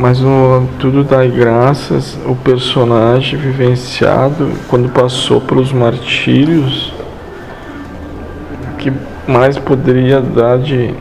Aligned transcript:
Mas 0.00 0.22
o, 0.22 0.62
tudo 0.78 1.02
dá 1.02 1.26
graças 1.26 2.16
o 2.24 2.36
personagem 2.36 3.36
vivenciado 3.36 4.52
quando 4.68 4.88
passou 4.88 5.40
pelos 5.40 5.72
martírios 5.72 6.94
que 8.78 8.92
mais 9.26 9.58
poderia 9.58 10.20
dar 10.20 10.56
de 10.60 10.94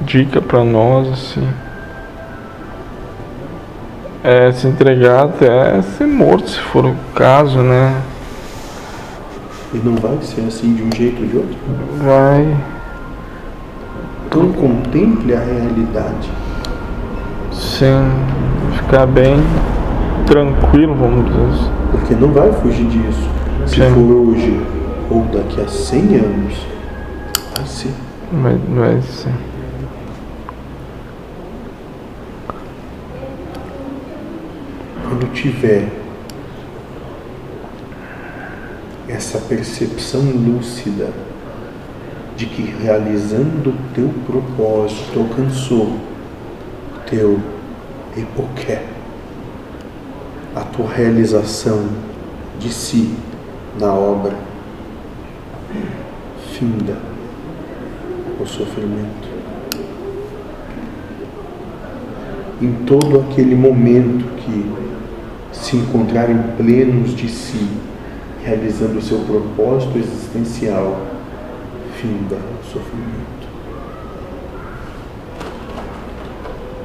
dica 0.00 0.40
para 0.40 0.64
nós 0.64 1.06
assim. 1.12 1.46
É 4.24 4.50
se 4.52 4.66
entregar 4.66 5.24
até 5.24 5.82
ser 5.82 6.06
morto 6.06 6.48
se 6.48 6.60
for 6.60 6.86
o 6.86 6.96
caso 7.14 7.58
né? 7.58 8.00
E 9.74 9.76
não 9.76 9.96
vai 9.96 10.16
ser 10.22 10.46
assim 10.46 10.74
de 10.74 10.82
um 10.82 10.90
jeito 10.96 11.20
ou 11.20 11.28
de 11.28 11.36
outro? 11.36 11.58
Vai. 11.98 12.56
Então 14.26 14.50
contemple 14.50 15.34
a 15.34 15.40
realidade 15.40 16.30
Sim, 17.82 18.76
ficar 18.76 19.06
bem 19.06 19.34
tranquilo, 20.24 20.94
vamos 20.94 21.24
dizer 21.24 21.42
assim. 21.46 21.70
Porque 21.90 22.14
não 22.14 22.28
vai 22.28 22.52
fugir 22.52 22.86
disso. 22.86 23.28
Se 23.66 23.74
Sim. 23.74 23.92
for 23.92 24.28
hoje 24.28 24.64
ou 25.10 25.24
daqui 25.24 25.60
a 25.60 25.66
100 25.66 26.00
anos, 26.14 26.66
vai 27.56 27.66
ser. 27.66 27.90
Vai, 28.30 28.56
vai 28.68 29.02
ser. 29.02 29.32
Quando 35.08 35.32
tiver 35.32 35.88
essa 39.08 39.38
percepção 39.38 40.20
lúcida 40.20 41.08
de 42.36 42.46
que 42.46 42.62
realizando 42.80 43.70
o 43.70 43.92
teu 43.92 44.08
propósito 44.24 45.18
alcançou 45.18 45.86
o 45.86 47.10
teu 47.10 47.40
epoqué, 48.16 48.82
a 50.54 50.60
tua 50.60 50.88
realização 50.88 51.86
de 52.58 52.72
si 52.72 53.14
na 53.78 53.92
obra, 53.92 54.34
finda 56.52 56.96
o 58.40 58.46
sofrimento. 58.46 59.32
Em 62.60 62.72
todo 62.84 63.20
aquele 63.20 63.54
momento 63.54 64.24
que 64.36 64.72
se 65.52 65.76
encontrarem 65.76 66.38
plenos 66.56 67.14
de 67.14 67.28
si, 67.28 67.68
realizando 68.44 68.98
o 68.98 69.02
seu 69.02 69.18
propósito 69.20 69.98
existencial, 69.98 71.00
finda 72.00 72.36
o 72.36 72.64
sofrimento. 72.64 73.51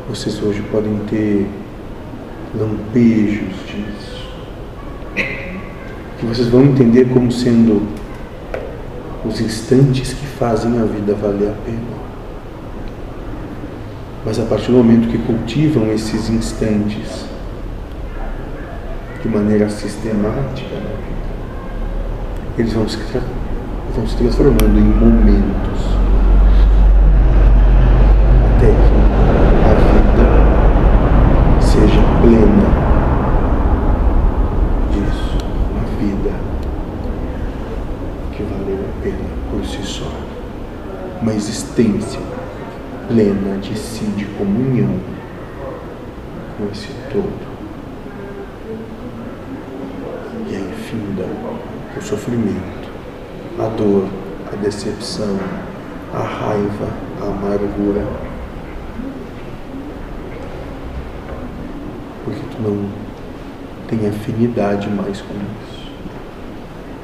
Vocês 0.09 0.41
hoje 0.41 0.61
podem 0.71 0.97
ter 1.09 1.45
lampejos 2.57 3.53
disso, 3.65 4.25
que 6.17 6.25
vocês 6.25 6.47
vão 6.47 6.63
entender 6.63 7.09
como 7.09 7.29
sendo 7.29 7.85
os 9.25 9.41
instantes 9.41 10.13
que 10.13 10.25
fazem 10.25 10.79
a 10.79 10.85
vida 10.85 11.13
valer 11.13 11.49
a 11.49 11.55
pena. 11.65 11.97
Mas 14.25 14.39
a 14.39 14.43
partir 14.43 14.71
do 14.71 14.77
momento 14.77 15.09
que 15.09 15.17
cultivam 15.17 15.91
esses 15.91 16.29
instantes 16.29 17.25
de 19.21 19.27
maneira 19.27 19.69
sistemática 19.69 20.77
eles 22.57 22.71
vão 22.71 22.87
se, 22.87 22.97
vão 23.93 24.07
se 24.07 24.15
transformando 24.15 24.79
em 24.79 24.83
momentos 24.83 25.97
plena 32.27 32.67
disso, 34.91 35.37
uma 35.71 35.83
vida 35.99 36.31
que 38.37 38.43
valeu 38.43 38.77
a 38.77 39.01
pena 39.01 39.17
por 39.49 39.65
si 39.65 39.81
só, 39.83 40.11
uma 41.19 41.33
existência 41.33 42.19
plena 43.07 43.57
de 43.57 43.75
si, 43.75 44.05
de 44.15 44.25
comunhão 44.25 44.99
com 46.55 46.69
esse 46.71 46.89
todo. 47.11 47.47
E 50.47 50.55
aí 50.55 50.73
finda 50.87 51.25
o 51.97 52.01
sofrimento, 52.01 52.89
a 53.57 53.69
dor, 53.69 54.07
a 54.53 54.55
decepção, 54.57 55.35
a 56.13 56.19
raiva, 56.19 56.93
a 57.19 57.25
amargura, 57.25 58.05
porque 62.23 62.41
tu 62.55 62.61
não 62.61 62.87
tem 63.87 64.07
afinidade 64.07 64.87
mais 64.91 65.21
com 65.21 65.33
isso. 65.33 65.86